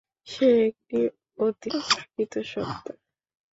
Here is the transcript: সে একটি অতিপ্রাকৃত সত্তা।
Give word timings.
সে 0.27 0.47
একটি 0.67 0.99
অতিপ্রাকৃত 1.39 2.33
সত্তা। 2.51 2.93